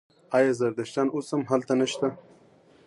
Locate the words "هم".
1.33-1.41